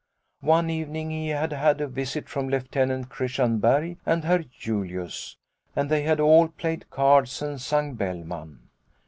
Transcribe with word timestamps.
One 0.39 0.71
evening 0.71 1.11
he 1.11 1.27
had 1.27 1.53
had 1.53 1.79
a 1.79 1.85
visit 1.85 2.27
from 2.27 2.49
Lieutenant 2.49 3.09
Christian 3.09 3.59
Berg 3.59 3.99
and 4.03 4.23
Herr 4.25 4.39
Julius, 4.39 5.37
and 5.75 5.91
they 5.91 6.01
had 6.01 6.19
all 6.19 6.47
played 6.47 6.89
cards 6.89 7.39
and 7.43 7.61
sung 7.61 7.93
Bellman. 7.93 8.67